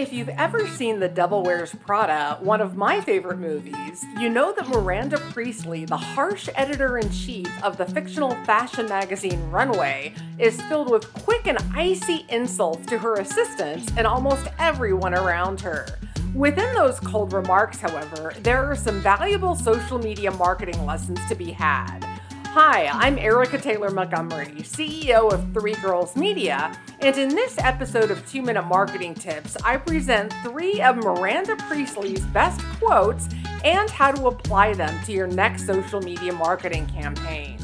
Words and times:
If 0.00 0.14
you've 0.14 0.30
ever 0.30 0.66
seen 0.66 0.98
The 0.98 1.10
Devil 1.10 1.42
Wears 1.42 1.74
Prada, 1.74 2.38
one 2.40 2.62
of 2.62 2.74
my 2.74 3.02
favorite 3.02 3.38
movies, 3.38 4.02
you 4.18 4.30
know 4.30 4.50
that 4.50 4.66
Miranda 4.66 5.18
Priestly, 5.18 5.84
the 5.84 5.98
harsh 5.98 6.48
editor 6.54 6.96
in 6.96 7.10
chief 7.10 7.46
of 7.62 7.76
the 7.76 7.84
fictional 7.84 8.30
fashion 8.46 8.88
magazine 8.88 9.50
Runway, 9.50 10.14
is 10.38 10.58
filled 10.62 10.90
with 10.90 11.12
quick 11.12 11.46
and 11.46 11.58
icy 11.74 12.24
insults 12.30 12.86
to 12.86 12.96
her 12.96 13.16
assistants 13.16 13.92
and 13.98 14.06
almost 14.06 14.46
everyone 14.58 15.12
around 15.12 15.60
her. 15.60 15.86
Within 16.34 16.72
those 16.72 16.98
cold 17.00 17.34
remarks, 17.34 17.78
however, 17.78 18.32
there 18.40 18.64
are 18.64 18.76
some 18.76 19.02
valuable 19.02 19.54
social 19.54 19.98
media 19.98 20.30
marketing 20.30 20.86
lessons 20.86 21.20
to 21.28 21.34
be 21.34 21.50
had. 21.50 22.09
Hi, 22.54 22.88
I'm 22.88 23.16
Erica 23.16 23.58
Taylor 23.58 23.90
Montgomery, 23.90 24.56
CEO 24.62 25.32
of 25.32 25.54
Three 25.54 25.74
Girls 25.74 26.16
Media, 26.16 26.76
and 26.98 27.16
in 27.16 27.28
this 27.28 27.56
episode 27.58 28.10
of 28.10 28.28
Two 28.28 28.42
Minute 28.42 28.64
Marketing 28.66 29.14
Tips, 29.14 29.56
I 29.64 29.76
present 29.76 30.34
three 30.42 30.82
of 30.82 30.96
Miranda 30.96 31.54
Priestly's 31.54 32.26
best 32.32 32.60
quotes 32.80 33.28
and 33.64 33.88
how 33.88 34.10
to 34.10 34.26
apply 34.26 34.74
them 34.74 35.00
to 35.04 35.12
your 35.12 35.28
next 35.28 35.64
social 35.64 36.00
media 36.00 36.32
marketing 36.32 36.88
campaign. 36.88 37.56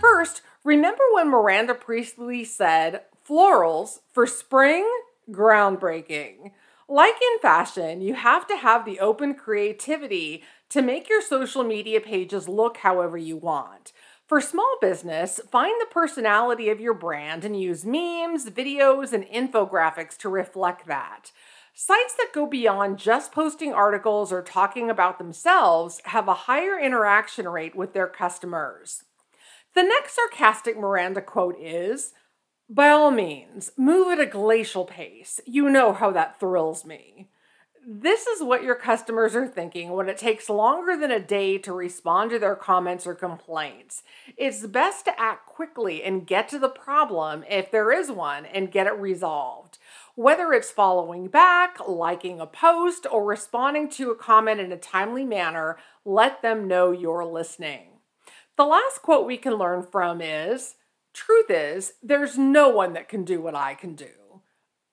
First, 0.00 0.42
remember 0.64 1.04
when 1.12 1.28
Miranda 1.28 1.74
Priestly 1.74 2.42
said, 2.42 3.02
Florals 3.24 4.00
for 4.10 4.26
spring? 4.26 4.90
Groundbreaking. 5.30 6.50
Like 6.88 7.14
in 7.14 7.38
fashion, 7.40 8.00
you 8.00 8.14
have 8.14 8.48
to 8.48 8.56
have 8.56 8.84
the 8.84 8.98
open 8.98 9.34
creativity 9.34 10.42
to 10.68 10.82
make 10.82 11.08
your 11.08 11.22
social 11.22 11.62
media 11.62 12.00
pages 12.00 12.48
look 12.48 12.78
however 12.78 13.16
you 13.16 13.36
want. 13.36 13.92
For 14.26 14.40
small 14.40 14.78
business, 14.80 15.40
find 15.50 15.74
the 15.80 15.86
personality 15.86 16.68
of 16.70 16.80
your 16.80 16.94
brand 16.94 17.44
and 17.44 17.60
use 17.60 17.84
memes, 17.84 18.48
videos, 18.50 19.12
and 19.12 19.24
infographics 19.24 20.16
to 20.18 20.28
reflect 20.28 20.86
that. 20.86 21.32
Sites 21.74 22.14
that 22.14 22.32
go 22.34 22.46
beyond 22.46 22.98
just 22.98 23.32
posting 23.32 23.72
articles 23.72 24.32
or 24.32 24.42
talking 24.42 24.90
about 24.90 25.18
themselves 25.18 26.00
have 26.04 26.28
a 26.28 26.34
higher 26.34 26.78
interaction 26.78 27.48
rate 27.48 27.74
with 27.74 27.94
their 27.94 28.06
customers. 28.06 29.04
The 29.74 29.82
next 29.82 30.14
sarcastic 30.14 30.78
Miranda 30.78 31.22
quote 31.22 31.58
is 31.58 32.12
By 32.68 32.90
all 32.90 33.10
means, 33.10 33.72
move 33.76 34.08
at 34.08 34.20
a 34.20 34.26
glacial 34.26 34.84
pace. 34.84 35.40
You 35.46 35.70
know 35.70 35.92
how 35.92 36.10
that 36.12 36.38
thrills 36.38 36.84
me. 36.84 37.28
This 37.84 38.28
is 38.28 38.44
what 38.44 38.62
your 38.62 38.76
customers 38.76 39.34
are 39.34 39.48
thinking 39.48 39.90
when 39.90 40.08
it 40.08 40.16
takes 40.16 40.48
longer 40.48 40.96
than 40.96 41.10
a 41.10 41.18
day 41.18 41.58
to 41.58 41.72
respond 41.72 42.30
to 42.30 42.38
their 42.38 42.54
comments 42.54 43.08
or 43.08 43.14
complaints. 43.16 44.04
It's 44.36 44.64
best 44.66 45.04
to 45.06 45.20
act 45.20 45.46
quickly 45.46 46.04
and 46.04 46.24
get 46.24 46.48
to 46.50 46.60
the 46.60 46.68
problem 46.68 47.42
if 47.50 47.72
there 47.72 47.90
is 47.90 48.08
one 48.08 48.46
and 48.46 48.70
get 48.70 48.86
it 48.86 48.94
resolved. 48.94 49.78
Whether 50.14 50.52
it's 50.52 50.70
following 50.70 51.26
back, 51.26 51.76
liking 51.88 52.38
a 52.38 52.46
post, 52.46 53.04
or 53.10 53.24
responding 53.24 53.90
to 53.90 54.12
a 54.12 54.16
comment 54.16 54.60
in 54.60 54.70
a 54.70 54.76
timely 54.76 55.24
manner, 55.24 55.76
let 56.04 56.40
them 56.40 56.68
know 56.68 56.92
you're 56.92 57.24
listening. 57.24 57.88
The 58.56 58.64
last 58.64 59.02
quote 59.02 59.26
we 59.26 59.38
can 59.38 59.54
learn 59.54 59.82
from 59.82 60.20
is 60.20 60.76
Truth 61.12 61.50
is, 61.50 61.94
there's 62.00 62.38
no 62.38 62.68
one 62.68 62.92
that 62.92 63.08
can 63.08 63.24
do 63.24 63.40
what 63.40 63.56
I 63.56 63.74
can 63.74 63.96
do. 63.96 64.21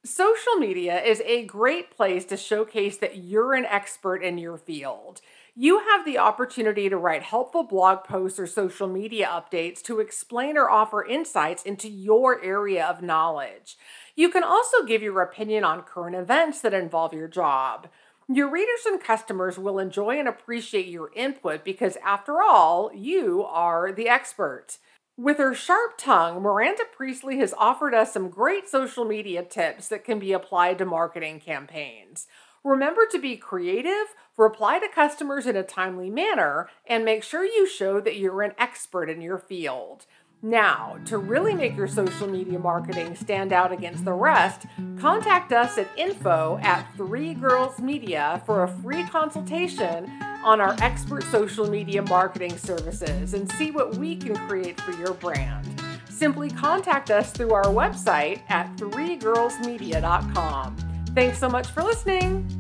Social 0.05 0.55
media 0.55 1.01
is 1.01 1.21
a 1.25 1.43
great 1.43 1.91
place 1.91 2.23
to 2.25 2.37
showcase 2.37 2.95
that 2.99 3.17
you're 3.17 3.53
an 3.53 3.65
expert 3.65 4.23
in 4.23 4.37
your 4.37 4.57
field. 4.57 5.19
You 5.57 5.79
have 5.79 6.05
the 6.05 6.17
opportunity 6.17 6.87
to 6.87 6.95
write 6.95 7.21
helpful 7.21 7.63
blog 7.63 8.05
posts 8.05 8.39
or 8.39 8.47
social 8.47 8.87
media 8.87 9.27
updates 9.27 9.81
to 9.83 9.99
explain 9.99 10.57
or 10.57 10.69
offer 10.69 11.05
insights 11.05 11.63
into 11.63 11.89
your 11.89 12.41
area 12.41 12.85
of 12.85 13.01
knowledge. 13.01 13.77
You 14.15 14.29
can 14.29 14.41
also 14.41 14.85
give 14.85 15.03
your 15.03 15.21
opinion 15.21 15.65
on 15.65 15.81
current 15.81 16.15
events 16.15 16.61
that 16.61 16.73
involve 16.73 17.13
your 17.13 17.27
job. 17.27 17.89
Your 18.29 18.49
readers 18.49 18.85
and 18.85 19.03
customers 19.03 19.59
will 19.59 19.79
enjoy 19.79 20.17
and 20.17 20.29
appreciate 20.29 20.87
your 20.87 21.11
input 21.13 21.65
because, 21.65 21.97
after 22.05 22.41
all, 22.41 22.89
you 22.95 23.43
are 23.43 23.91
the 23.91 24.07
expert. 24.07 24.77
With 25.21 25.37
her 25.39 25.53
sharp 25.53 25.97
tongue, 25.97 26.41
Miranda 26.41 26.83
Priestly 26.95 27.39
has 27.39 27.53
offered 27.57 27.93
us 27.93 28.13
some 28.13 28.29
great 28.29 28.69
social 28.69 29.03
media 29.03 29.43
tips 29.43 29.89
that 29.89 30.05
can 30.05 30.17
be 30.17 30.31
applied 30.31 30.77
to 30.77 30.85
marketing 30.85 31.41
campaigns. 31.41 32.25
Remember 32.63 33.01
to 33.11 33.19
be 33.19 33.35
creative, 33.35 34.15
reply 34.37 34.79
to 34.79 34.87
customers 34.87 35.45
in 35.45 35.57
a 35.57 35.63
timely 35.63 36.09
manner, 36.09 36.69
and 36.87 37.03
make 37.03 37.21
sure 37.21 37.43
you 37.43 37.67
show 37.67 37.99
that 37.99 38.15
you're 38.15 38.43
an 38.43 38.53
expert 38.57 39.09
in 39.09 39.21
your 39.21 39.37
field. 39.37 40.05
Now, 40.41 40.97
to 41.07 41.17
really 41.17 41.53
make 41.53 41.75
your 41.75 41.89
social 41.89 42.29
media 42.29 42.57
marketing 42.57 43.13
stand 43.17 43.51
out 43.51 43.73
against 43.73 44.05
the 44.05 44.13
rest, 44.13 44.67
contact 44.97 45.51
us 45.51 45.77
at 45.77 45.89
info 45.97 46.57
at 46.61 46.87
Three 46.95 47.33
Girls 47.33 47.79
Media 47.79 48.41
for 48.45 48.63
a 48.63 48.69
free 48.69 49.03
consultation 49.03 50.09
on 50.43 50.61
our 50.61 50.75
expert 50.81 51.23
social 51.25 51.69
media 51.69 52.01
marketing 52.03 52.57
services 52.57 53.33
and 53.33 53.51
see 53.53 53.71
what 53.71 53.95
we 53.95 54.15
can 54.15 54.35
create 54.47 54.79
for 54.81 54.91
your 54.93 55.13
brand. 55.13 55.65
Simply 56.09 56.49
contact 56.49 57.11
us 57.11 57.31
through 57.31 57.53
our 57.53 57.65
website 57.65 58.41
at 58.49 58.75
threegirlsmedia.com. 58.77 60.75
Thanks 61.15 61.39
so 61.39 61.49
much 61.49 61.67
for 61.67 61.81
listening. 61.83 62.58